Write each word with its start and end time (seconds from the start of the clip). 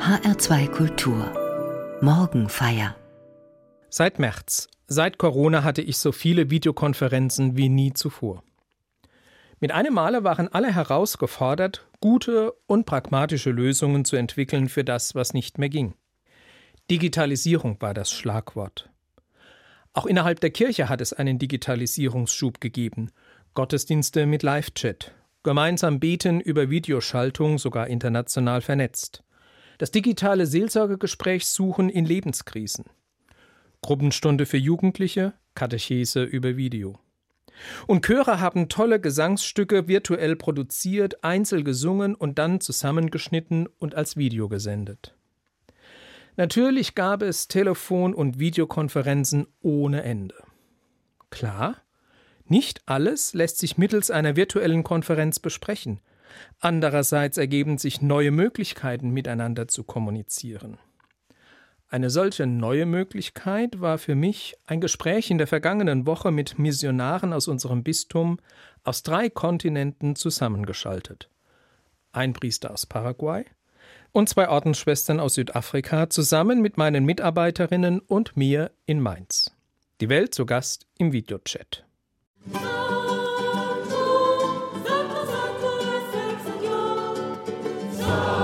HR2 0.00 0.68
Kultur 0.68 1.98
Morgenfeier 2.00 2.96
Seit 3.90 4.18
März, 4.18 4.68
seit 4.86 5.18
Corona 5.18 5.62
hatte 5.62 5.82
ich 5.82 5.98
so 5.98 6.10
viele 6.10 6.48
Videokonferenzen 6.48 7.58
wie 7.58 7.68
nie 7.68 7.92
zuvor. 7.92 8.42
Mit 9.60 9.72
einem 9.72 9.92
Male 9.92 10.24
waren 10.24 10.48
alle 10.48 10.74
herausgefordert, 10.74 11.86
gute 12.00 12.54
und 12.66 12.86
pragmatische 12.86 13.50
Lösungen 13.50 14.06
zu 14.06 14.16
entwickeln 14.16 14.70
für 14.70 14.84
das, 14.84 15.14
was 15.14 15.34
nicht 15.34 15.58
mehr 15.58 15.68
ging. 15.68 15.92
Digitalisierung 16.90 17.76
war 17.80 17.92
das 17.92 18.10
Schlagwort. 18.10 18.88
Auch 19.92 20.06
innerhalb 20.06 20.40
der 20.40 20.50
Kirche 20.50 20.88
hat 20.88 21.02
es 21.02 21.12
einen 21.12 21.38
Digitalisierungsschub 21.38 22.58
gegeben. 22.62 23.10
Gottesdienste 23.52 24.24
mit 24.24 24.42
Live-Chat, 24.42 25.12
gemeinsam 25.42 26.00
beten 26.00 26.40
über 26.40 26.70
Videoschaltung, 26.70 27.58
sogar 27.58 27.88
international 27.88 28.62
vernetzt. 28.62 29.24
Das 29.80 29.90
digitale 29.90 30.44
Seelsorgegespräch 30.44 31.46
suchen 31.46 31.88
in 31.88 32.04
Lebenskrisen. 32.04 32.84
Gruppenstunde 33.80 34.44
für 34.44 34.58
Jugendliche, 34.58 35.32
Katechese 35.54 36.22
über 36.22 36.58
Video. 36.58 36.98
Und 37.86 38.04
Chöre 38.04 38.40
haben 38.40 38.68
tolle 38.68 39.00
Gesangsstücke 39.00 39.88
virtuell 39.88 40.36
produziert, 40.36 41.24
einzeln 41.24 41.64
gesungen 41.64 42.14
und 42.14 42.38
dann 42.38 42.60
zusammengeschnitten 42.60 43.68
und 43.78 43.94
als 43.94 44.18
Video 44.18 44.50
gesendet. 44.50 45.16
Natürlich 46.36 46.94
gab 46.94 47.22
es 47.22 47.48
Telefon- 47.48 48.12
und 48.12 48.38
Videokonferenzen 48.38 49.46
ohne 49.62 50.02
Ende. 50.02 50.34
Klar, 51.30 51.78
nicht 52.44 52.82
alles 52.84 53.32
lässt 53.32 53.56
sich 53.56 53.78
mittels 53.78 54.10
einer 54.10 54.36
virtuellen 54.36 54.84
Konferenz 54.84 55.38
besprechen. 55.38 56.02
Andererseits 56.58 57.38
ergeben 57.38 57.78
sich 57.78 58.02
neue 58.02 58.30
Möglichkeiten, 58.30 59.10
miteinander 59.10 59.68
zu 59.68 59.84
kommunizieren. 59.84 60.78
Eine 61.88 62.08
solche 62.08 62.46
neue 62.46 62.86
Möglichkeit 62.86 63.80
war 63.80 63.98
für 63.98 64.14
mich 64.14 64.56
ein 64.64 64.80
Gespräch 64.80 65.28
in 65.28 65.38
der 65.38 65.48
vergangenen 65.48 66.06
Woche 66.06 66.30
mit 66.30 66.56
Missionaren 66.56 67.32
aus 67.32 67.48
unserem 67.48 67.82
Bistum 67.82 68.38
aus 68.84 69.02
drei 69.02 69.28
Kontinenten 69.28 70.14
zusammengeschaltet. 70.14 71.28
Ein 72.12 72.32
Priester 72.32 72.70
aus 72.70 72.86
Paraguay 72.86 73.44
und 74.12 74.28
zwei 74.28 74.48
Ordensschwestern 74.48 75.18
aus 75.18 75.34
Südafrika 75.34 76.08
zusammen 76.10 76.60
mit 76.60 76.76
meinen 76.76 77.04
Mitarbeiterinnen 77.04 77.98
und 77.98 78.36
mir 78.36 78.70
in 78.86 79.00
Mainz. 79.00 79.52
Die 80.00 80.08
Welt 80.08 80.32
zu 80.32 80.46
Gast 80.46 80.86
im 80.96 81.12
Videochat. 81.12 81.84
soul. 88.10 88.39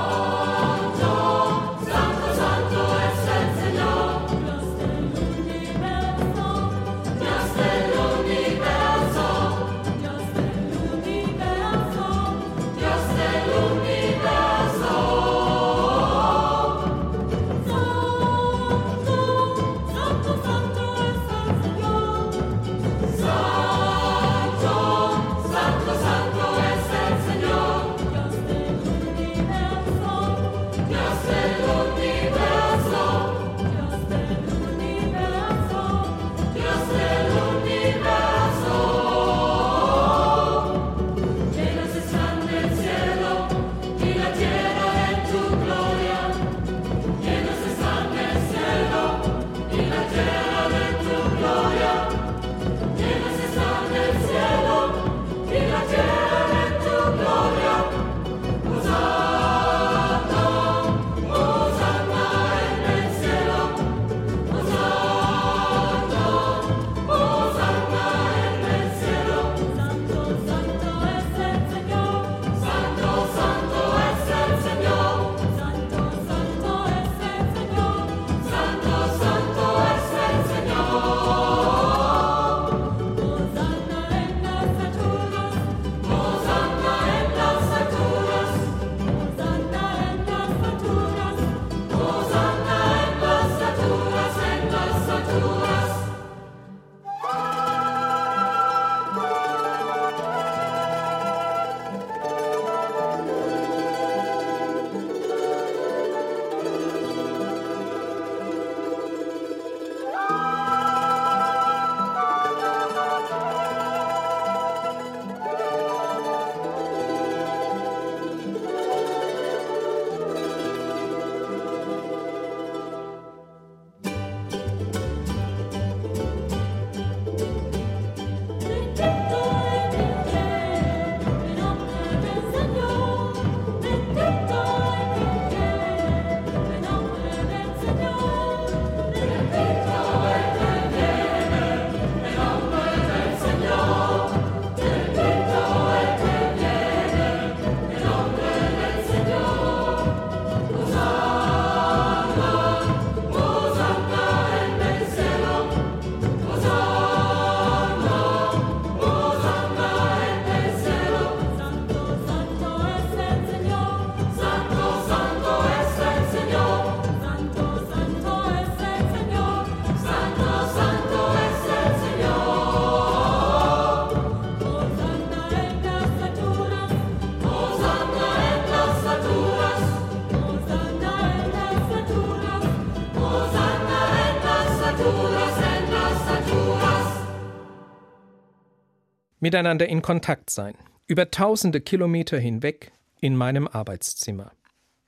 Miteinander 189.46 189.88
in 189.88 190.02
Kontakt 190.02 190.50
sein, 190.50 190.74
über 191.06 191.30
tausende 191.30 191.80
Kilometer 191.80 192.36
hinweg 192.36 192.90
in 193.20 193.36
meinem 193.36 193.68
Arbeitszimmer. 193.68 194.50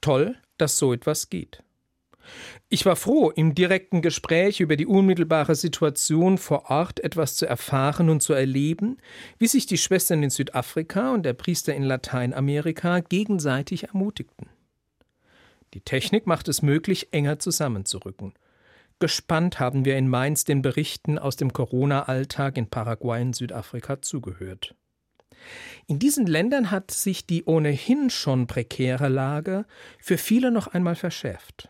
Toll, 0.01 0.37
dass 0.59 0.79
so 0.79 0.93
etwas 0.93 1.29
geht. 1.29 1.65
Ich 2.69 2.87
war 2.87 2.95
froh, 2.95 3.31
im 3.31 3.57
direkten 3.57 4.01
Gespräch 4.01 4.61
über 4.61 4.77
die 4.77 4.87
unmittelbare 4.87 5.57
Situation 5.57 6.39
vor 6.39 6.71
Ort 6.71 7.01
etwas 7.01 7.35
zu 7.35 7.47
erfahren 7.47 8.11
und 8.11 8.23
zu 8.23 8.33
erleben, 8.33 8.99
wie 9.41 9.49
sich 9.49 9.67
die 9.67 9.77
Schwestern 9.77 10.23
in 10.23 10.31
Südafrika 10.31 11.13
und 11.13 11.25
der 11.25 11.33
Priester 11.33 11.75
in 11.75 11.83
Lateinamerika 11.83 13.01
gegenseitig 13.01 13.89
ermutigten. 13.89 14.49
Die 15.75 15.81
Technik 15.81 16.29
macht 16.29 16.47
es 16.47 16.63
möglich, 16.63 17.09
enger 17.11 17.41
zusammenzurücken. 17.41 18.35
Gespannt 19.01 19.61
haben 19.61 19.85
wir 19.85 19.97
in 19.97 20.09
Mainz 20.09 20.45
den 20.45 20.61
Berichten 20.61 21.19
aus 21.19 21.37
dem 21.37 21.53
Corona-Alltag 21.53 22.57
in 22.57 22.69
Paraguay 22.69 23.23
und 23.23 23.37
Südafrika 23.37 24.03
zugehört. 24.03 24.75
In 25.87 26.01
diesen 26.01 26.27
Ländern 26.27 26.73
hat 26.73 26.91
sich 26.91 27.25
die 27.25 27.45
ohnehin 27.45 28.11
schon 28.11 28.49
prekäre 28.49 29.09
Lage 29.09 29.67
für 30.01 30.19
viele 30.19 30.51
noch 30.51 30.67
einmal 30.67 30.97
verschärft. 30.97 31.69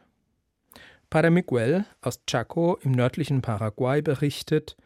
Padre 1.11 1.31
Miguel 1.31 1.85
aus 2.01 2.25
Chaco 2.27 2.79
im 2.83 2.93
nördlichen 2.93 3.43
Paraguay 3.43 4.01
berichtet, 4.01 4.77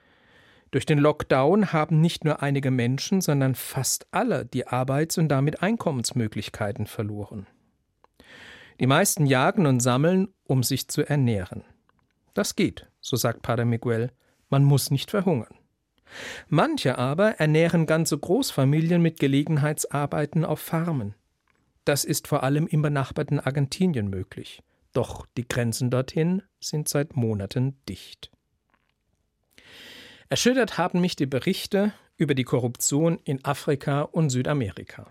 durch 0.73 0.87
den 0.87 0.99
Lockdown 0.99 1.73
haben 1.73 2.01
nicht 2.01 2.25
nur 2.25 2.43
einige 2.43 2.71
Menschen, 2.71 3.21
sondern 3.21 3.55
fast 3.55 4.07
alle 4.11 4.47
die 4.47 4.67
Arbeits- 4.67 5.19
und 5.19 5.29
damit 5.29 5.63
Einkommensmöglichkeiten 5.63 6.87
verloren. 6.87 7.47
Die 8.81 8.87
meisten 8.87 9.27
jagen 9.27 9.67
und 9.67 9.81
sammeln, 9.81 10.29
um 10.45 10.63
sich 10.63 10.89
zu 10.89 11.07
ernähren. 11.07 11.63
Das 12.35 12.57
geht, 12.57 12.87
so 13.01 13.17
sagt 13.17 13.43
Padre 13.43 13.65
Miguel, 13.65 14.11
man 14.49 14.65
muss 14.65 14.91
nicht 14.91 15.11
verhungern. 15.11 15.55
Manche 16.49 16.99
aber 16.99 17.33
ernähren 17.41 17.87
ganze 17.87 18.19
Großfamilien 18.19 19.01
mit 19.01 19.19
Gelegenheitsarbeiten 19.19 20.45
auf 20.45 20.61
Farmen. 20.61 21.15
Das 21.85 22.05
ist 22.05 22.29
vor 22.29 22.43
allem 22.43 22.67
im 22.67 22.83
benachbarten 22.83 23.41
Argentinien 23.41 24.09
möglich. 24.09 24.63
Doch 24.93 25.27
die 25.37 25.49
Grenzen 25.49 25.91
dorthin 25.91 26.43
sind 26.61 26.89
seit 26.89 27.17
Monaten 27.17 27.77
dicht. 27.89 28.31
Erschüttert 30.29 30.79
haben 30.79 31.01
mich 31.01 31.17
die 31.17 31.27
Berichte 31.27 31.93
über 32.17 32.35
die 32.35 32.45
Korruption 32.45 33.19
in 33.25 33.45
Afrika 33.45 34.03
und 34.03 34.31
Südamerika. 34.31 35.11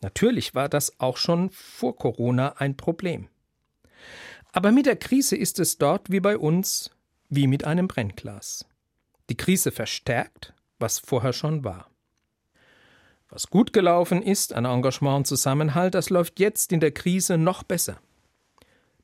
Natürlich 0.00 0.54
war 0.54 0.68
das 0.68 1.00
auch 1.00 1.16
schon 1.16 1.50
vor 1.50 1.96
Corona 1.96 2.54
ein 2.58 2.76
Problem. 2.76 3.28
Aber 4.52 4.72
mit 4.72 4.86
der 4.86 4.96
Krise 4.96 5.36
ist 5.36 5.58
es 5.58 5.78
dort 5.78 6.10
wie 6.10 6.20
bei 6.20 6.38
uns, 6.38 6.90
wie 7.28 7.46
mit 7.46 7.64
einem 7.64 7.88
Brennglas. 7.88 8.64
Die 9.28 9.36
Krise 9.36 9.70
verstärkt, 9.70 10.54
was 10.78 10.98
vorher 10.98 11.32
schon 11.32 11.64
war. 11.64 11.90
Was 13.28 13.48
gut 13.48 13.74
gelaufen 13.74 14.22
ist 14.22 14.54
an 14.54 14.64
Engagement 14.64 15.18
und 15.18 15.26
Zusammenhalt, 15.26 15.94
das 15.94 16.08
läuft 16.08 16.40
jetzt 16.40 16.72
in 16.72 16.80
der 16.80 16.92
Krise 16.92 17.36
noch 17.36 17.62
besser. 17.62 18.00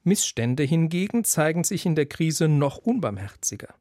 Missstände 0.02 0.62
hingegen 0.62 1.24
zeigen 1.24 1.64
sich 1.64 1.84
in 1.84 1.94
der 1.94 2.06
Krise 2.06 2.48
noch 2.48 2.78
unbarmherziger. 2.78 3.74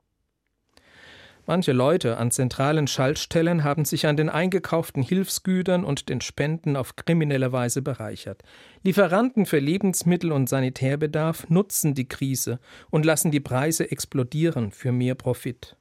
Manche 1.45 1.74
Leute 1.74 2.18
an 2.18 2.31
zentralen 2.31 2.88
Schaltstellen 2.88 3.66
haben 3.66 3.84
sich 3.84 4.07
an 4.07 4.16
den 4.16 4.30
eingekauften 4.30 5.04
Hilfsgütern 5.04 5.84
und 5.84 6.07
den 6.07 6.22
Spenden 6.22 6.78
auf 6.78 6.95
kriminelle 6.95 7.51
Weise 7.51 7.81
bereichert. 7.81 8.44
Lieferanten 8.81 9.45
für 9.45 9.60
Lebensmittel 9.60 10.31
und 10.31 10.48
Sanitärbedarf 10.48 11.50
nutzen 11.50 11.95
die 11.95 12.07
Krise 12.07 12.60
und 12.90 13.06
lassen 13.06 13.30
die 13.30 13.42
Preise 13.42 13.92
explodieren 13.92 14.72
für 14.72 14.94
mehr 14.94 15.16
Profit. 15.16 15.75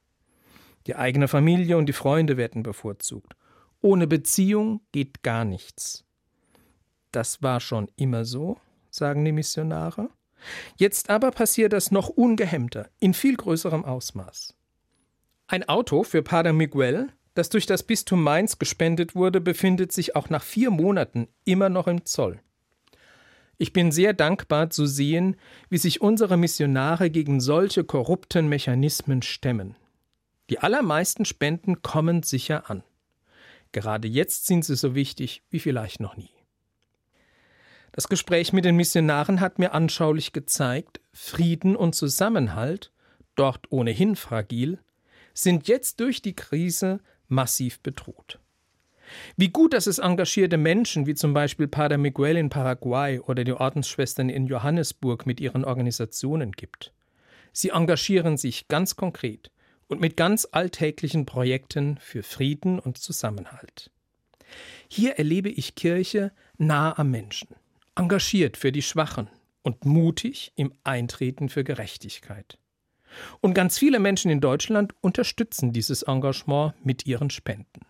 Die 0.88 0.96
eigene 0.96 1.28
Familie 1.28 1.76
und 1.76 1.86
die 1.86 1.92
Freunde 1.92 2.36
werden 2.36 2.64
bevorzugt. 2.64 3.36
Ohne 3.80 4.08
Beziehung 4.08 4.80
geht 4.90 5.22
gar 5.22 5.44
nichts. 5.44 6.04
Das 7.12 7.40
war 7.40 7.60
schon 7.60 7.88
immer 7.94 8.24
so, 8.24 8.58
sagen 8.90 9.24
die 9.24 9.32
Missionare. 9.32 10.10
Jetzt 10.76 11.08
aber 11.08 11.30
passiert 11.30 11.72
das 11.72 11.92
noch 11.92 12.08
ungehemmter, 12.08 12.88
in 12.98 13.14
viel 13.14 13.36
größerem 13.36 13.84
Ausmaß. 13.84 14.56
Ein 15.52 15.68
Auto 15.68 16.02
für 16.02 16.22
Pater 16.22 16.54
Miguel, 16.54 17.10
das 17.34 17.50
durch 17.50 17.66
das 17.66 17.82
Bistum 17.82 18.22
Mainz 18.22 18.58
gespendet 18.58 19.14
wurde, 19.14 19.38
befindet 19.38 19.92
sich 19.92 20.16
auch 20.16 20.30
nach 20.30 20.42
vier 20.42 20.70
Monaten 20.70 21.28
immer 21.44 21.68
noch 21.68 21.88
im 21.88 22.06
Zoll. 22.06 22.40
Ich 23.58 23.74
bin 23.74 23.92
sehr 23.92 24.14
dankbar 24.14 24.70
zu 24.70 24.86
sehen, 24.86 25.36
wie 25.68 25.76
sich 25.76 26.00
unsere 26.00 26.38
Missionare 26.38 27.10
gegen 27.10 27.38
solche 27.38 27.84
korrupten 27.84 28.48
Mechanismen 28.48 29.20
stemmen. 29.20 29.76
Die 30.48 30.60
allermeisten 30.60 31.26
Spenden 31.26 31.82
kommen 31.82 32.22
sicher 32.22 32.70
an. 32.70 32.82
Gerade 33.72 34.08
jetzt 34.08 34.46
sind 34.46 34.64
sie 34.64 34.74
so 34.74 34.94
wichtig 34.94 35.42
wie 35.50 35.60
vielleicht 35.60 36.00
noch 36.00 36.16
nie. 36.16 36.30
Das 37.92 38.08
Gespräch 38.08 38.54
mit 38.54 38.64
den 38.64 38.76
Missionaren 38.76 39.40
hat 39.40 39.58
mir 39.58 39.74
anschaulich 39.74 40.32
gezeigt, 40.32 41.02
Frieden 41.12 41.76
und 41.76 41.94
Zusammenhalt, 41.94 42.90
dort 43.34 43.70
ohnehin 43.70 44.16
fragil, 44.16 44.78
sind 45.34 45.68
jetzt 45.68 46.00
durch 46.00 46.22
die 46.22 46.34
Krise 46.34 47.00
massiv 47.28 47.80
bedroht. 47.80 48.38
Wie 49.36 49.48
gut, 49.48 49.72
dass 49.72 49.86
es 49.86 49.98
engagierte 49.98 50.56
Menschen 50.56 51.06
wie 51.06 51.14
zum 51.14 51.34
Beispiel 51.34 51.68
Pater 51.68 51.98
Miguel 51.98 52.36
in 52.36 52.48
Paraguay 52.48 53.20
oder 53.20 53.44
die 53.44 53.52
Ordensschwestern 53.52 54.28
in 54.28 54.46
Johannesburg 54.46 55.26
mit 55.26 55.40
ihren 55.40 55.64
Organisationen 55.64 56.52
gibt. 56.52 56.92
Sie 57.52 57.70
engagieren 57.70 58.36
sich 58.36 58.68
ganz 58.68 58.96
konkret 58.96 59.50
und 59.86 60.00
mit 60.00 60.16
ganz 60.16 60.48
alltäglichen 60.50 61.26
Projekten 61.26 61.98
für 61.98 62.22
Frieden 62.22 62.78
und 62.78 62.98
Zusammenhalt. 62.98 63.90
Hier 64.88 65.18
erlebe 65.18 65.48
ich 65.48 65.74
Kirche 65.74 66.32
nah 66.56 66.98
am 66.98 67.10
Menschen, 67.10 67.48
engagiert 67.94 68.56
für 68.56 68.72
die 68.72 68.82
Schwachen 68.82 69.28
und 69.62 69.84
mutig 69.84 70.52
im 70.56 70.72
Eintreten 70.84 71.48
für 71.48 71.64
Gerechtigkeit. 71.64 72.58
Und 73.40 73.54
ganz 73.54 73.78
viele 73.78 73.98
Menschen 73.98 74.30
in 74.30 74.40
Deutschland 74.40 74.94
unterstützen 75.00 75.72
dieses 75.72 76.02
Engagement 76.02 76.74
mit 76.84 77.06
ihren 77.06 77.30
Spenden. 77.30 77.80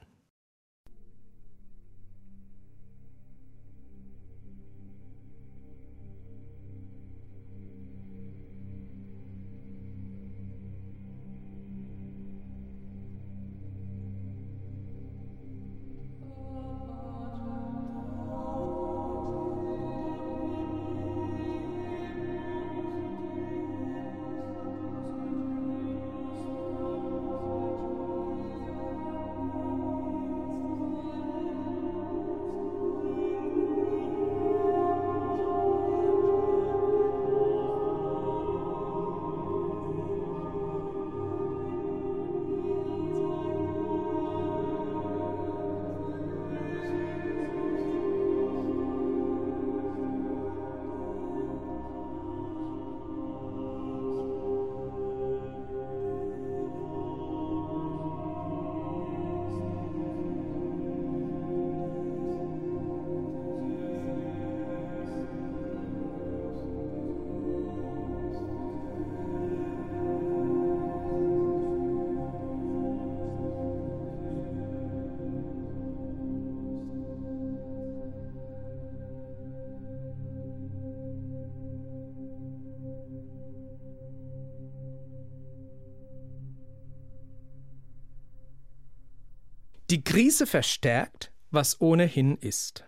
Die 89.93 90.03
Krise 90.03 90.47
verstärkt, 90.47 91.33
was 91.51 91.83
ohnehin 91.83 92.39
ist. 92.39 92.85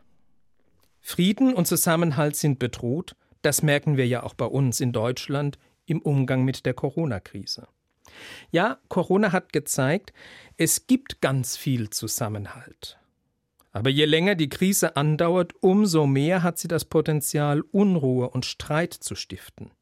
Frieden 1.02 1.52
und 1.52 1.66
Zusammenhalt 1.66 2.34
sind 2.34 2.58
bedroht, 2.58 3.14
das 3.42 3.60
merken 3.60 3.98
wir 3.98 4.06
ja 4.06 4.22
auch 4.22 4.32
bei 4.32 4.46
uns 4.46 4.80
in 4.80 4.92
Deutschland 4.92 5.58
im 5.84 6.00
Umgang 6.00 6.44
mit 6.46 6.64
der 6.64 6.72
Corona-Krise. 6.72 7.68
Ja, 8.52 8.78
Corona 8.88 9.32
hat 9.32 9.52
gezeigt, 9.52 10.14
es 10.56 10.86
gibt 10.86 11.20
ganz 11.20 11.58
viel 11.58 11.90
Zusammenhalt. 11.90 12.98
Aber 13.70 13.90
je 13.90 14.06
länger 14.06 14.34
die 14.34 14.48
Krise 14.48 14.96
andauert, 14.96 15.52
umso 15.60 16.06
mehr 16.06 16.42
hat 16.42 16.58
sie 16.58 16.68
das 16.68 16.86
Potenzial, 16.86 17.60
Unruhe 17.70 18.30
und 18.30 18.46
Streit 18.46 18.94
zu 18.94 19.14
stiften. 19.14 19.72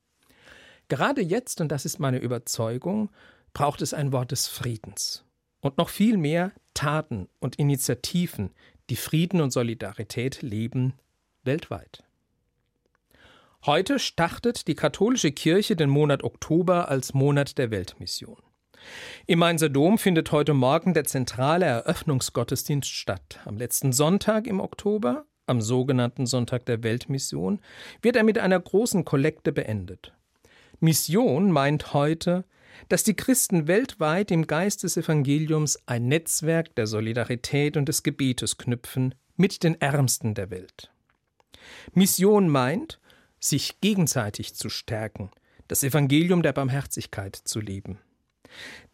Gerade 0.88 1.20
jetzt, 1.20 1.60
und 1.60 1.70
das 1.70 1.84
ist 1.84 2.00
meine 2.00 2.18
Überzeugung, 2.18 3.10
braucht 3.52 3.80
es 3.80 3.94
ein 3.94 4.10
Wort 4.10 4.32
des 4.32 4.48
Friedens 4.48 5.24
und 5.60 5.78
noch 5.78 5.88
viel 5.88 6.16
mehr 6.16 6.50
Taten 6.74 7.28
und 7.40 7.56
Initiativen, 7.56 8.50
die 8.90 8.96
Frieden 8.96 9.40
und 9.40 9.52
Solidarität 9.52 10.42
leben, 10.42 10.94
weltweit. 11.44 12.04
Heute 13.64 13.98
startet 13.98 14.66
die 14.66 14.74
katholische 14.74 15.30
Kirche 15.30 15.76
den 15.76 15.88
Monat 15.88 16.24
Oktober 16.24 16.88
als 16.88 17.14
Monat 17.14 17.58
der 17.58 17.70
Weltmission. 17.70 18.42
Im 19.26 19.38
Mainzer 19.38 19.68
Dom 19.68 19.98
findet 19.98 20.32
heute 20.32 20.54
Morgen 20.54 20.94
der 20.94 21.04
zentrale 21.04 21.66
Eröffnungsgottesdienst 21.66 22.90
statt. 22.90 23.38
Am 23.44 23.56
letzten 23.56 23.92
Sonntag 23.92 24.46
im 24.48 24.58
Oktober, 24.58 25.26
am 25.46 25.60
sogenannten 25.60 26.26
Sonntag 26.26 26.66
der 26.66 26.82
Weltmission, 26.82 27.60
wird 28.00 28.16
er 28.16 28.24
mit 28.24 28.38
einer 28.38 28.58
großen 28.58 29.04
Kollekte 29.04 29.52
beendet. 29.52 30.12
Mission 30.80 31.52
meint 31.52 31.94
heute, 31.94 32.44
dass 32.88 33.04
die 33.04 33.14
Christen 33.14 33.66
weltweit 33.66 34.30
im 34.30 34.46
Geist 34.46 34.82
des 34.82 34.96
Evangeliums 34.96 35.78
ein 35.86 36.08
Netzwerk 36.08 36.74
der 36.74 36.86
Solidarität 36.86 37.76
und 37.76 37.88
des 37.88 38.02
Gebetes 38.02 38.58
knüpfen 38.58 39.14
mit 39.36 39.62
den 39.62 39.80
Ärmsten 39.80 40.34
der 40.34 40.50
Welt. 40.50 40.90
Mission 41.94 42.48
meint, 42.48 43.00
sich 43.40 43.80
gegenseitig 43.80 44.54
zu 44.54 44.68
stärken, 44.68 45.30
das 45.68 45.82
Evangelium 45.82 46.42
der 46.42 46.52
Barmherzigkeit 46.52 47.36
zu 47.36 47.60
leben. 47.60 47.98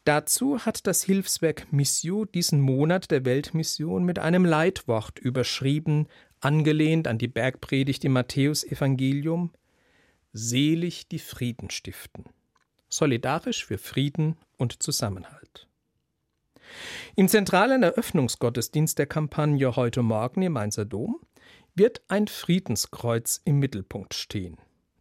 Dazu 0.05 0.61
hat 0.61 0.87
das 0.87 1.03
Hilfswerk 1.03 1.73
Missio 1.73 2.25
diesen 2.25 2.61
Monat 2.61 3.11
der 3.11 3.25
Weltmission 3.25 4.05
mit 4.05 4.19
einem 4.19 4.45
Leitwort 4.45 5.19
überschrieben, 5.19 6.07
angelehnt 6.41 7.09
an 7.09 7.19
die 7.19 7.29
Bergpredigt 7.29 8.05
im 8.05 8.13
Matthäusevangelium: 8.13 9.53
Selig 10.33 11.09
die 11.09 11.19
Frieden 11.19 11.71
stiften. 11.71 12.25
Solidarisch 12.89 13.65
für 13.65 13.79
Frieden 13.79 14.37
und 14.57 14.83
Zusammenhalt. 14.83 15.69
Im 17.17 17.29
zentralen 17.29 17.83
Eröffnungsgottesdienst 17.83 18.99
der 18.99 19.07
Kampagne 19.07 19.77
heute 19.77 20.03
Morgen 20.03 20.43
im 20.43 20.53
Mainzer 20.53 20.85
Dom 20.85 21.21
wird 21.75 22.03
ein 22.09 22.29
Friedenskreuz 22.29 23.41
im 23.45 23.59
Mittelpunkt 23.59 24.15
stehen, 24.15 24.57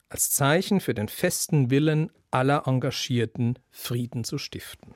als 0.09 0.31
Zeichen 0.31 0.79
für 0.79 0.93
den 0.93 1.09
festen 1.09 1.69
Willen 1.69 2.11
aller 2.31 2.67
Engagierten, 2.67 3.57
Frieden 3.71 4.23
zu 4.23 4.37
stiften. 4.37 4.93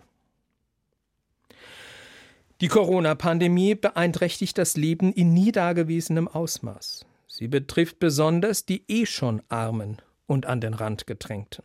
Die 2.62 2.68
Corona-Pandemie 2.68 3.74
beeinträchtigt 3.74 4.58
das 4.58 4.78
Leben 4.78 5.12
in 5.14 5.34
nie 5.34 5.52
dagewesenem 5.52 6.28
Ausmaß. 6.28 7.06
Sie 7.28 7.48
betrifft 7.48 7.98
besonders 8.00 8.66
die 8.66 8.84
eh 8.88 9.08
schon 9.08 9.42
Armen 9.50 9.98
und 10.28 10.46
an 10.46 10.62
den 10.62 10.76
Rand 10.76 11.08
gedrängten. 11.08 11.64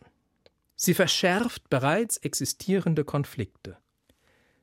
Sie 0.77 0.93
verschärft 0.93 1.69
bereits 1.69 2.17
existierende 2.17 3.03
Konflikte. 3.03 3.77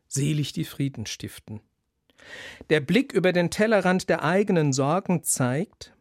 Selig 0.07 0.53
die 0.53 0.65
Frieden 0.65 1.07
stiften, 1.07 1.61
der 2.71 2.81
Blick 2.81 3.13
über 3.13 3.33
den 3.33 3.51
Tellerrand 3.51 4.09
der 4.09 4.25
eigenen 4.25 4.73
Sorgen 4.73 5.25
zeigt, 5.25 5.93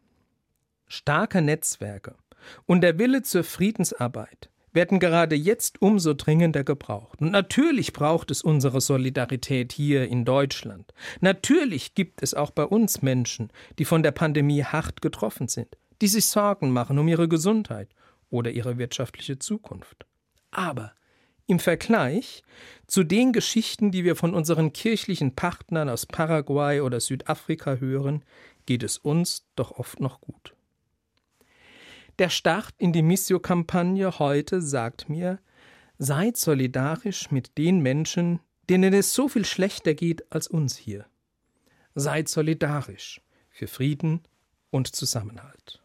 starke 0.88 1.42
Netzwerke 1.42 2.16
und 2.66 2.82
der 2.82 3.00
Wille 3.00 3.24
zur 3.24 3.44
Friedensarbeit 3.44 4.50
werden 4.72 5.00
gerade 5.00 5.36
jetzt 5.36 5.82
umso 5.82 6.14
dringender 6.14 6.64
gebraucht. 6.64 7.22
Und 7.22 7.32
natürlich 7.32 7.94
braucht 7.94 8.32
es 8.32 8.42
unsere 8.42 8.82
Solidarität 8.82 9.72
hier 9.72 10.08
in 10.08 10.26
Deutschland. 10.26 10.94
Natürlich 11.22 11.94
gibt 11.94 12.24
es 12.24 12.34
auch 12.34 12.52
bei 12.52 12.64
uns 12.64 13.02
Menschen, 13.02 13.52
die 13.78 13.86
von 13.86 14.04
der 14.04 14.12
Pandemie 14.12 14.64
hart 14.64 15.02
getroffen 15.02 15.48
sind, 15.48 15.78
die 16.02 16.08
sich 16.08 16.26
Sorgen 16.26 16.72
machen 16.72 16.98
um 16.98 17.08
ihre 17.08 17.28
Gesundheit 17.28 17.90
oder 18.34 18.50
ihre 18.50 18.80
wirtschaftliche 18.80 19.38
Zukunft. 19.38 20.08
Aber 20.50 20.94
im 21.46 21.60
Vergleich 21.60 22.42
zu 22.88 23.04
den 23.04 23.32
Geschichten, 23.32 23.92
die 23.92 24.04
wir 24.04 24.16
von 24.16 24.34
unseren 24.34 24.74
kirchlichen 24.74 25.36
Partnern 25.36 25.88
aus 25.88 26.08
Paraguay 26.08 26.82
oder 26.82 27.00
Südafrika 27.00 27.76
hören, 27.76 28.26
geht 28.66 28.82
es 28.82 28.98
uns 28.98 29.46
doch 29.56 29.72
oft 29.72 30.00
noch 30.00 30.20
gut. 30.20 30.56
Der 32.18 32.30
Start 32.30 32.74
in 32.80 32.92
die 32.92 33.04
Missio-Kampagne 33.04 34.18
heute 34.18 34.62
sagt 34.62 35.10
mir, 35.10 35.40
seid 36.00 36.38
solidarisch 36.38 37.30
mit 37.30 37.58
den 37.58 37.82
Menschen, 37.82 38.40
denen 38.68 38.94
es 38.94 39.14
so 39.14 39.28
viel 39.28 39.46
schlechter 39.46 39.94
geht 39.94 40.32
als 40.32 40.48
uns 40.48 40.76
hier. 40.76 41.06
Seid 41.94 42.30
solidarisch 42.30 43.22
für 43.50 43.68
Frieden 43.68 44.24
und 44.72 44.96
Zusammenhalt. 44.96 45.83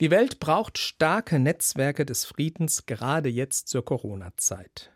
Die 0.00 0.10
Welt 0.10 0.40
braucht 0.40 0.78
starke 0.78 1.38
Netzwerke 1.38 2.06
des 2.06 2.24
Friedens 2.24 2.86
gerade 2.86 3.28
jetzt 3.28 3.68
zur 3.68 3.84
Corona-Zeit. 3.84 4.90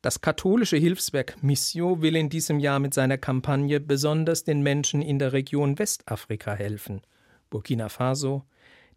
Das 0.00 0.22
katholische 0.22 0.78
Hilfswerk 0.78 1.42
Missio 1.42 2.00
will 2.00 2.16
in 2.16 2.30
diesem 2.30 2.58
Jahr 2.58 2.78
mit 2.78 2.94
seiner 2.94 3.18
Kampagne 3.18 3.80
besonders 3.80 4.44
den 4.44 4.62
Menschen 4.62 5.02
in 5.02 5.18
der 5.18 5.34
Region 5.34 5.78
Westafrika 5.78 6.54
helfen: 6.54 7.02
Burkina 7.50 7.90
Faso, 7.90 8.44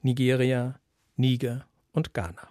Nigeria, 0.02 0.80
Niger 1.18 1.66
und 1.92 2.14
Ghana. 2.14 2.48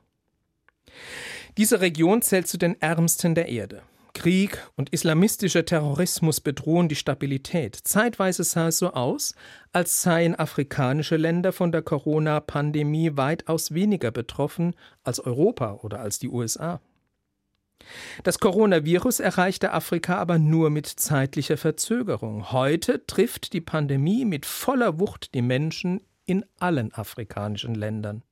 Diese 1.57 1.81
Region 1.81 2.21
zählt 2.21 2.47
zu 2.47 2.59
den 2.59 2.79
ärmsten 2.79 3.35
der 3.35 3.49
Erde. 3.49 3.83
Krieg 4.19 4.69
und 4.75 4.91
islamistischer 4.91 5.65
Terrorismus 5.65 6.41
bedrohen 6.41 6.89
die 6.89 6.97
Stabilität. 6.97 7.77
Zeitweise 7.77 8.43
sah 8.43 8.67
es 8.67 8.79
so 8.79 8.91
aus, 8.93 9.37
als 9.73 10.03
seien 10.03 10.35
afrikanische 10.37 11.17
Länder 11.17 11.53
von 11.53 11.71
der 11.71 11.83
Corona-Pandemie 11.83 13.13
weitaus 13.15 13.75
weniger 13.75 14.11
betroffen 14.11 14.75
als 15.05 15.21
Europa 15.21 15.75
oder 15.83 16.01
als 16.01 16.19
die 16.19 16.31
USA. 16.31 16.81
Das 18.25 18.41
Coronavirus 18.41 19.21
erreichte 19.21 19.73
Afrika 19.73 20.17
aber 20.17 20.41
nur 20.41 20.71
mit 20.71 20.87
zeitlicher 20.87 21.57
Verzögerung. 21.57 22.51
Heute 22.51 23.07
trifft 23.07 23.53
die 23.53 23.61
Pandemie 23.61 24.25
mit 24.25 24.47
voller 24.47 24.99
Wucht 24.99 25.33
die 25.33 25.43
Menschen 25.43 26.01
in 26.25 26.45
allen 26.59 26.93
afrikanischen 26.93 27.77
Ländern. 27.77 28.25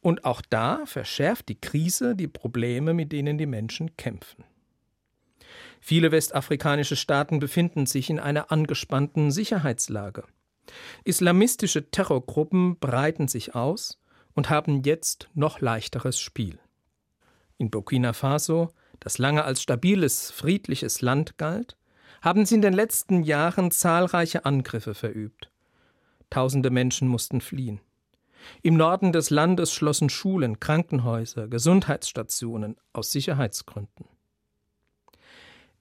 Und 0.00 0.24
auch 0.24 0.42
da 0.48 0.86
verschärft 0.86 1.48
die 1.48 1.60
Krise 1.60 2.14
die 2.14 2.28
Probleme, 2.28 2.94
mit 2.94 3.10
denen 3.10 3.36
die 3.36 3.46
Menschen 3.46 3.96
kämpfen. 3.96 4.44
Viele 5.80 6.12
westafrikanische 6.12 6.96
Staaten 6.96 7.40
befinden 7.40 7.86
sich 7.86 8.10
in 8.10 8.20
einer 8.20 8.52
angespannten 8.52 9.30
Sicherheitslage. 9.30 10.24
Islamistische 11.04 11.90
Terrorgruppen 11.90 12.78
breiten 12.78 13.26
sich 13.26 13.54
aus 13.54 13.98
und 14.34 14.50
haben 14.50 14.82
jetzt 14.84 15.28
noch 15.34 15.60
leichteres 15.60 16.20
Spiel. 16.20 16.58
In 17.58 17.70
Burkina 17.70 18.12
Faso, 18.12 18.72
das 19.00 19.18
lange 19.18 19.44
als 19.44 19.62
stabiles, 19.62 20.30
friedliches 20.30 21.00
Land 21.00 21.38
galt, 21.38 21.76
haben 22.22 22.44
sie 22.44 22.56
in 22.56 22.62
den 22.62 22.74
letzten 22.74 23.22
Jahren 23.22 23.70
zahlreiche 23.70 24.44
Angriffe 24.44 24.94
verübt. 24.94 25.50
Tausende 26.28 26.70
Menschen 26.70 27.08
mussten 27.08 27.40
fliehen. 27.40 27.80
Im 28.62 28.76
Norden 28.76 29.12
des 29.12 29.30
Landes 29.30 29.72
schlossen 29.72 30.10
Schulen, 30.10 30.60
Krankenhäuser, 30.60 31.48
Gesundheitsstationen 31.48 32.76
aus 32.92 33.10
Sicherheitsgründen. 33.10 34.06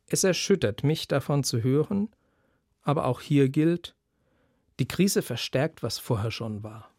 Es 0.09 0.23
erschüttert 0.23 0.83
mich 0.83 1.07
davon 1.07 1.43
zu 1.43 1.63
hören, 1.63 2.09
aber 2.81 3.05
auch 3.05 3.21
hier 3.21 3.49
gilt, 3.49 3.95
die 4.79 4.87
Krise 4.87 5.21
verstärkt, 5.21 5.83
was 5.83 5.99
vorher 5.99 6.31
schon 6.31 6.63
war. 6.63 6.91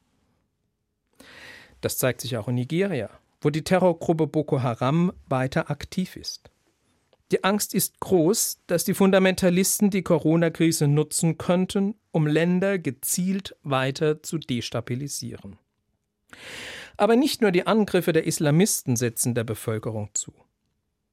Das 1.80 1.98
zeigt 1.98 2.20
sich 2.20 2.36
auch 2.36 2.48
in 2.48 2.54
Nigeria, 2.54 3.10
wo 3.40 3.50
die 3.50 3.64
Terrorgruppe 3.64 4.26
Boko 4.26 4.62
Haram 4.62 5.12
weiter 5.26 5.70
aktiv 5.70 6.16
ist. 6.16 6.50
Die 7.32 7.44
Angst 7.44 7.74
ist 7.74 8.00
groß, 8.00 8.60
dass 8.66 8.84
die 8.84 8.94
Fundamentalisten 8.94 9.90
die 9.90 10.02
Corona-Krise 10.02 10.88
nutzen 10.88 11.38
könnten, 11.38 11.94
um 12.10 12.26
Länder 12.26 12.78
gezielt 12.78 13.56
weiter 13.62 14.22
zu 14.22 14.38
destabilisieren. 14.38 15.56
Aber 16.96 17.16
nicht 17.16 17.40
nur 17.40 17.52
die 17.52 17.66
Angriffe 17.66 18.12
der 18.12 18.24
Islamisten 18.26 18.96
setzen 18.96 19.34
der 19.34 19.44
Bevölkerung 19.44 20.10
zu. 20.12 20.34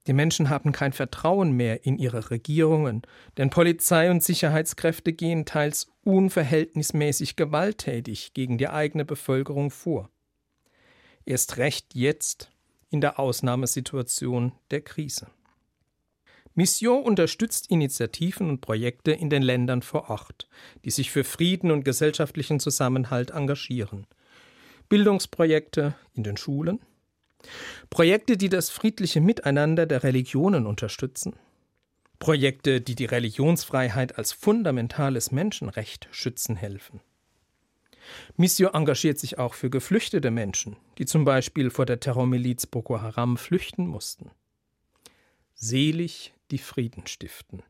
Die 0.06 0.12
Menschen 0.14 0.48
haben 0.48 0.72
kein 0.72 0.92
Vertrauen 0.92 1.52
mehr 1.52 1.84
in 1.84 1.98
ihre 1.98 2.30
Regierungen, 2.30 3.02
denn 3.36 3.50
Polizei 3.50 4.10
und 4.10 4.22
Sicherheitskräfte 4.22 5.12
gehen 5.12 5.44
teils 5.44 5.88
unverhältnismäßig 6.04 7.36
gewalttätig 7.36 8.32
gegen 8.32 8.56
die 8.56 8.68
eigene 8.68 9.04
Bevölkerung 9.04 9.70
vor. 9.70 10.08
Erst 11.26 11.58
recht 11.58 11.94
jetzt 11.94 12.50
in 12.88 13.02
der 13.02 13.18
Ausnahmesituation 13.18 14.52
der 14.70 14.80
Krise. 14.80 15.26
Mission 16.54 17.04
unterstützt 17.04 17.70
Initiativen 17.70 18.48
und 18.48 18.60
Projekte 18.60 19.12
in 19.12 19.30
den 19.30 19.42
Ländern 19.42 19.82
vor 19.82 20.10
Ort, 20.10 20.48
die 20.84 20.90
sich 20.90 21.10
für 21.10 21.22
Frieden 21.22 21.70
und 21.70 21.84
gesellschaftlichen 21.84 22.58
Zusammenhalt 22.58 23.30
engagieren. 23.30 24.06
Bildungsprojekte 24.88 25.94
in 26.14 26.24
den 26.24 26.36
Schulen, 26.36 26.80
Projekte, 27.90 28.36
die 28.36 28.48
das 28.48 28.70
friedliche 28.70 29.20
Miteinander 29.20 29.86
der 29.86 30.02
Religionen 30.02 30.66
unterstützen, 30.66 31.34
Projekte, 32.18 32.80
die 32.80 32.96
die 32.96 33.04
Religionsfreiheit 33.04 34.18
als 34.18 34.32
fundamentales 34.32 35.30
Menschenrecht 35.30 36.08
schützen 36.10 36.56
helfen. 36.56 37.00
Missio 38.36 38.70
engagiert 38.70 39.18
sich 39.18 39.38
auch 39.38 39.54
für 39.54 39.70
geflüchtete 39.70 40.30
Menschen, 40.30 40.76
die 40.98 41.06
zum 41.06 41.24
Beispiel 41.24 41.70
vor 41.70 41.86
der 41.86 42.00
Terrormiliz 42.00 42.66
Boko 42.66 43.00
Haram 43.00 43.36
flüchten 43.36 43.86
mussten. 43.86 44.30
Selig 45.54 46.34
die 46.50 46.58
Frieden 46.58 47.06
stiften. 47.06 47.62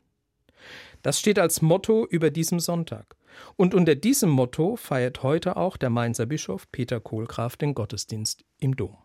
Das 1.01 1.19
steht 1.19 1.39
als 1.39 1.61
Motto 1.61 2.05
über 2.05 2.29
diesem 2.29 2.59
Sonntag. 2.59 3.15
Und 3.55 3.73
unter 3.73 3.95
diesem 3.95 4.29
Motto 4.29 4.75
feiert 4.75 5.23
heute 5.23 5.55
auch 5.55 5.77
der 5.77 5.89
Mainzer 5.89 6.25
Bischof 6.25 6.71
Peter 6.71 6.99
Kohlgraf 6.99 7.55
den 7.55 7.73
Gottesdienst 7.73 8.43
im 8.59 8.75
Dom. 8.75 8.97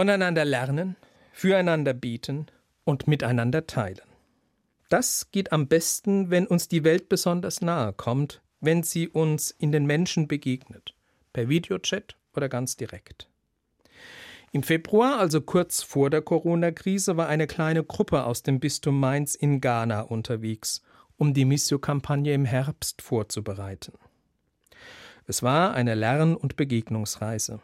Voneinander 0.00 0.46
lernen, 0.46 0.96
füreinander 1.30 1.92
beten 1.92 2.46
und 2.84 3.06
miteinander 3.06 3.66
teilen. 3.66 4.00
Das 4.88 5.30
geht 5.30 5.52
am 5.52 5.68
besten, 5.68 6.30
wenn 6.30 6.46
uns 6.46 6.68
die 6.68 6.84
Welt 6.84 7.10
besonders 7.10 7.60
nahe 7.60 7.92
kommt, 7.92 8.40
wenn 8.62 8.82
sie 8.82 9.10
uns 9.10 9.50
in 9.50 9.72
den 9.72 9.84
Menschen 9.84 10.26
begegnet, 10.26 10.94
per 11.34 11.50
Videochat 11.50 12.16
oder 12.34 12.48
ganz 12.48 12.78
direkt. 12.78 13.28
Im 14.52 14.62
Februar, 14.62 15.18
also 15.18 15.42
kurz 15.42 15.82
vor 15.82 16.08
der 16.08 16.22
Corona-Krise, 16.22 17.18
war 17.18 17.28
eine 17.28 17.46
kleine 17.46 17.84
Gruppe 17.84 18.24
aus 18.24 18.42
dem 18.42 18.58
Bistum 18.58 18.98
Mainz 18.98 19.34
in 19.34 19.60
Ghana 19.60 20.00
unterwegs, 20.00 20.80
um 21.18 21.34
die 21.34 21.44
Missio-Kampagne 21.44 22.32
im 22.32 22.46
Herbst 22.46 23.02
vorzubereiten. 23.02 23.92
Es 25.26 25.42
war 25.42 25.74
eine 25.74 25.94
Lern- 25.94 26.36
und 26.36 26.56
Begegnungsreise. 26.56 27.60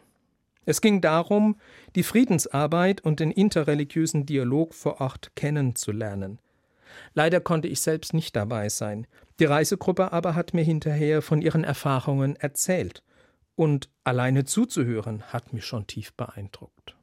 Es 0.66 0.81
ging 0.81 1.00
darum, 1.00 1.59
die 1.94 2.02
Friedensarbeit 2.02 3.00
und 3.00 3.20
den 3.20 3.31
interreligiösen 3.31 4.26
Dialog 4.26 4.74
vor 4.74 5.00
Ort 5.00 5.31
kennenzulernen. 5.37 6.40
Leider 7.14 7.40
konnte 7.40 7.68
ich 7.68 7.81
selbst 7.81 8.12
nicht 8.14 8.35
dabei 8.37 8.68
sein. 8.68 9.07
Die 9.38 9.44
Reisegruppe 9.44 10.12
aber 10.12 10.35
hat 10.35 10.55
mir 10.55 10.64
hinterher 10.64 11.22
von 11.22 11.40
ihren 11.40 11.64
Erfahrungen 11.64 12.37
erzählt. 12.37 13.02
Und 13.55 13.88
alleine 14.05 14.44
zuzuhören 14.44 15.22
hat 15.33 15.52
mich 15.52 15.64
schon 15.64 15.87
tief 15.87 16.12
beeindruckt. 16.14 16.96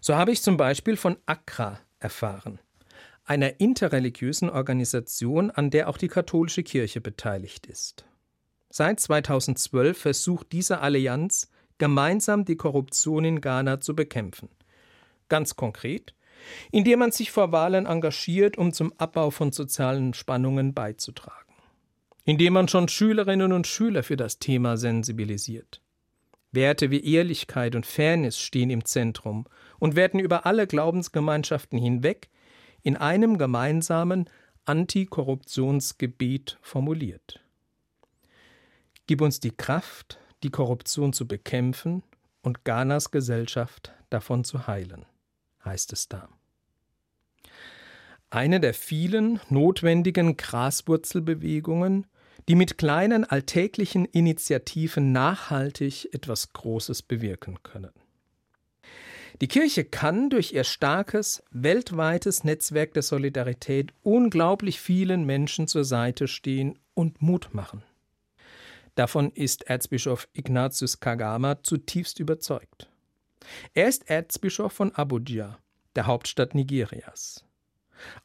So 0.00 0.14
habe 0.14 0.32
ich 0.32 0.42
zum 0.42 0.56
Beispiel 0.56 0.96
von 0.96 1.16
Accra 1.26 1.80
erfahren, 1.98 2.58
einer 3.24 3.60
interreligiösen 3.60 4.50
Organisation, 4.50 5.50
an 5.50 5.70
der 5.70 5.88
auch 5.88 5.98
die 5.98 6.08
katholische 6.08 6.62
Kirche 6.62 7.00
beteiligt 7.00 7.66
ist. 7.66 8.04
Seit 8.70 9.00
2012 9.00 9.96
versucht 9.96 10.52
diese 10.52 10.80
Allianz, 10.80 11.48
gemeinsam 11.78 12.44
die 12.44 12.56
Korruption 12.56 13.24
in 13.24 13.40
Ghana 13.40 13.80
zu 13.80 13.94
bekämpfen. 13.94 14.48
Ganz 15.28 15.56
konkret, 15.56 16.14
indem 16.70 17.00
man 17.00 17.10
sich 17.10 17.30
vor 17.30 17.52
Wahlen 17.52 17.86
engagiert, 17.86 18.58
um 18.58 18.72
zum 18.72 18.92
Abbau 18.98 19.30
von 19.30 19.52
sozialen 19.52 20.14
Spannungen 20.14 20.74
beizutragen. 20.74 21.54
Indem 22.24 22.54
man 22.54 22.68
schon 22.68 22.88
Schülerinnen 22.88 23.52
und 23.52 23.66
Schüler 23.66 24.02
für 24.02 24.16
das 24.16 24.38
Thema 24.38 24.76
sensibilisiert. 24.76 25.80
Werte 26.52 26.90
wie 26.90 27.04
Ehrlichkeit 27.04 27.74
und 27.74 27.84
Fairness 27.84 28.38
stehen 28.38 28.70
im 28.70 28.84
Zentrum 28.84 29.46
und 29.78 29.96
werden 29.96 30.20
über 30.20 30.46
alle 30.46 30.66
Glaubensgemeinschaften 30.66 31.78
hinweg 31.78 32.30
in 32.82 32.96
einem 32.96 33.38
gemeinsamen 33.38 34.30
Antikorruptionsgebet 34.64 36.58
formuliert. 36.62 37.40
Gib 39.06 39.20
uns 39.20 39.40
die 39.40 39.50
Kraft, 39.50 40.18
die 40.44 40.50
Korruption 40.50 41.12
zu 41.12 41.26
bekämpfen 41.26 42.02
und 42.42 42.64
Ghanas 42.64 43.10
Gesellschaft 43.10 43.92
davon 44.10 44.44
zu 44.44 44.66
heilen, 44.66 45.06
heißt 45.64 45.92
es 45.92 46.08
da. 46.08 46.28
Eine 48.30 48.60
der 48.60 48.74
vielen 48.74 49.40
notwendigen 49.48 50.36
Graswurzelbewegungen, 50.36 52.06
die 52.48 52.56
mit 52.56 52.78
kleinen 52.78 53.24
alltäglichen 53.24 54.04
Initiativen 54.04 55.12
nachhaltig 55.12 56.12
etwas 56.12 56.52
Großes 56.52 57.02
bewirken 57.02 57.62
können. 57.62 57.92
Die 59.40 59.48
Kirche 59.48 59.84
kann 59.84 60.30
durch 60.30 60.52
ihr 60.52 60.64
starkes, 60.64 61.42
weltweites 61.50 62.44
Netzwerk 62.44 62.92
der 62.94 63.02
Solidarität 63.02 63.92
unglaublich 64.02 64.78
vielen 64.78 65.24
Menschen 65.24 65.66
zur 65.66 65.84
Seite 65.84 66.28
stehen 66.28 66.78
und 66.94 67.20
Mut 67.22 67.52
machen. 67.52 67.82
Davon 68.94 69.30
ist 69.32 69.64
Erzbischof 69.64 70.28
Ignatius 70.32 71.00
Kagama 71.00 71.62
zutiefst 71.62 72.20
überzeugt. 72.20 72.88
Er 73.74 73.88
ist 73.88 74.08
Erzbischof 74.08 74.72
von 74.72 74.94
Abuja, 74.94 75.58
der 75.96 76.06
Hauptstadt 76.06 76.54
Nigerias. 76.54 77.44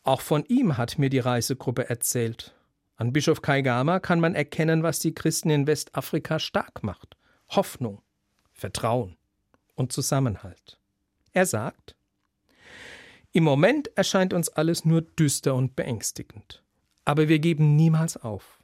Auch 0.04 0.22
von 0.22 0.46
ihm 0.46 0.78
hat 0.78 0.98
mir 0.98 1.10
die 1.10 1.20
Reisegruppe 1.20 1.90
erzählt. 1.90 2.56
An 2.96 3.14
Bischof 3.14 3.42
Kaigama 3.42 4.00
kann 4.00 4.20
man 4.20 4.36
erkennen, 4.36 4.84
was 4.84 5.00
die 5.00 5.14
Christen 5.14 5.50
in 5.50 5.68
Westafrika 5.68 6.38
stark 6.40 6.84
macht. 6.84 7.16
Hoffnung, 7.50 8.02
Vertrauen 8.52 9.18
und 9.76 9.92
Zusammenhalt. 9.92 10.80
Er 11.32 11.46
sagt, 11.46 11.96
im 13.32 13.44
Moment 13.44 13.96
erscheint 13.96 14.34
uns 14.34 14.50
alles 14.50 14.86
nur 14.86 15.02
düster 15.02 15.56
und 15.56 15.76
beängstigend, 15.76 16.64
aber 17.06 17.28
wir 17.28 17.40
geben 17.40 17.76
niemals 17.76 18.18
auf. 18.18 18.59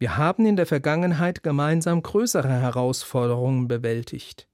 Wir 0.00 0.16
haben 0.16 0.46
in 0.46 0.56
der 0.56 0.64
Vergangenheit 0.64 1.42
gemeinsam 1.42 2.02
größere 2.02 2.48
Herausforderungen 2.48 3.68
bewältigt. 3.68 4.48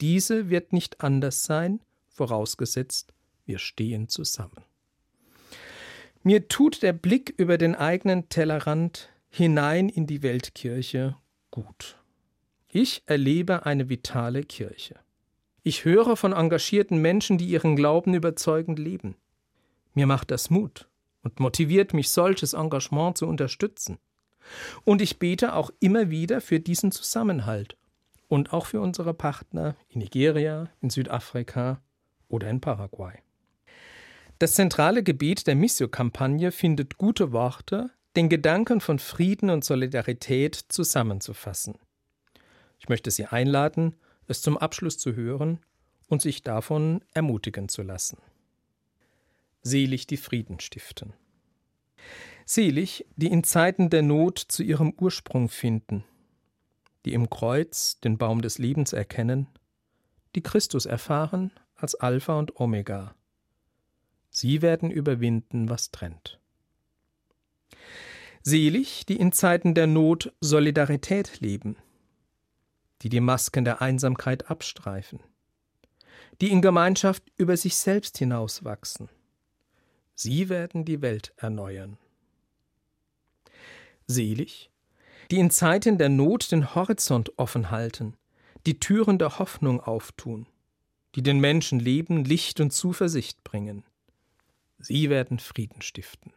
Diese 0.00 0.48
wird 0.48 0.72
nicht 0.72 1.02
anders 1.02 1.44
sein, 1.44 1.80
vorausgesetzt, 2.08 3.12
wir 3.44 3.58
stehen 3.58 4.08
zusammen. 4.08 4.64
Mir 6.22 6.48
tut 6.48 6.82
der 6.82 6.94
Blick 6.94 7.34
über 7.36 7.58
den 7.58 7.74
eigenen 7.74 8.30
Tellerrand 8.30 9.10
hinein 9.28 9.90
in 9.90 10.06
die 10.06 10.22
Weltkirche 10.22 11.14
gut. 11.50 11.98
Ich 12.66 13.02
erlebe 13.04 13.66
eine 13.66 13.90
vitale 13.90 14.44
Kirche. 14.44 14.98
Ich 15.62 15.84
höre 15.84 16.16
von 16.16 16.32
engagierten 16.32 17.02
Menschen, 17.02 17.36
die 17.36 17.48
ihren 17.48 17.76
Glauben 17.76 18.14
überzeugend 18.14 18.78
leben. 18.78 19.14
Mir 19.92 20.06
macht 20.06 20.30
das 20.30 20.48
Mut 20.48 20.88
und 21.22 21.38
motiviert 21.38 21.92
mich, 21.92 22.08
solches 22.08 22.54
Engagement 22.54 23.18
zu 23.18 23.26
unterstützen. 23.26 23.98
Und 24.84 25.02
ich 25.02 25.18
bete 25.18 25.54
auch 25.54 25.70
immer 25.80 26.10
wieder 26.10 26.40
für 26.40 26.60
diesen 26.60 26.92
Zusammenhalt 26.92 27.76
und 28.28 28.52
auch 28.52 28.66
für 28.66 28.80
unsere 28.80 29.14
Partner 29.14 29.76
in 29.88 30.00
Nigeria, 30.00 30.68
in 30.80 30.90
Südafrika 30.90 31.80
oder 32.28 32.48
in 32.48 32.60
Paraguay. 32.60 33.14
Das 34.38 34.54
zentrale 34.54 35.02
Gebet 35.02 35.46
der 35.46 35.54
Missio-Kampagne 35.54 36.52
findet 36.52 36.98
gute 36.98 37.32
Worte, 37.32 37.90
den 38.16 38.28
Gedanken 38.28 38.80
von 38.80 38.98
Frieden 38.98 39.50
und 39.50 39.64
Solidarität 39.64 40.54
zusammenzufassen. 40.68 41.78
Ich 42.78 42.88
möchte 42.88 43.10
Sie 43.10 43.26
einladen, 43.26 43.96
es 44.26 44.42
zum 44.42 44.58
Abschluss 44.58 44.98
zu 44.98 45.14
hören 45.14 45.60
und 46.08 46.22
sich 46.22 46.42
davon 46.42 47.02
ermutigen 47.14 47.68
zu 47.68 47.82
lassen. 47.82 48.18
Selig 49.62 50.06
die 50.06 50.16
Frieden 50.16 50.60
stiften. 50.60 51.14
Selig, 52.48 53.04
die 53.16 53.26
in 53.26 53.42
Zeiten 53.42 53.90
der 53.90 54.02
Not 54.02 54.38
zu 54.38 54.62
ihrem 54.62 54.94
Ursprung 55.00 55.48
finden, 55.48 56.04
die 57.04 57.12
im 57.12 57.28
Kreuz 57.28 57.98
den 57.98 58.18
Baum 58.18 58.40
des 58.40 58.58
Lebens 58.58 58.92
erkennen, 58.92 59.48
die 60.36 60.42
Christus 60.42 60.86
erfahren 60.86 61.50
als 61.74 61.96
Alpha 61.96 62.38
und 62.38 62.60
Omega. 62.60 63.16
Sie 64.30 64.62
werden 64.62 64.92
überwinden, 64.92 65.68
was 65.68 65.90
trennt. 65.90 66.38
Selig, 68.42 69.04
die 69.06 69.16
in 69.16 69.32
Zeiten 69.32 69.74
der 69.74 69.88
Not 69.88 70.32
Solidarität 70.40 71.40
leben, 71.40 71.76
die 73.02 73.08
die 73.08 73.18
Masken 73.18 73.64
der 73.64 73.82
Einsamkeit 73.82 74.48
abstreifen, 74.48 75.18
die 76.40 76.52
in 76.52 76.62
Gemeinschaft 76.62 77.24
über 77.36 77.56
sich 77.56 77.76
selbst 77.76 78.18
hinauswachsen. 78.18 79.08
Sie 80.14 80.48
werden 80.48 80.84
die 80.84 81.02
Welt 81.02 81.32
erneuern. 81.38 81.98
Selig, 84.06 84.70
die 85.30 85.38
in 85.38 85.50
Zeiten 85.50 85.98
der 85.98 86.08
Not 86.08 86.52
den 86.52 86.74
Horizont 86.74 87.38
offen 87.38 87.70
halten, 87.70 88.16
die 88.66 88.78
Türen 88.78 89.18
der 89.18 89.38
Hoffnung 89.38 89.80
auftun, 89.80 90.46
die 91.14 91.22
den 91.22 91.40
Menschen 91.40 91.80
Leben, 91.80 92.24
Licht 92.24 92.60
und 92.60 92.72
Zuversicht 92.72 93.42
bringen. 93.42 93.84
Sie 94.78 95.10
werden 95.10 95.38
Frieden 95.38 95.82
stiften. 95.82 96.32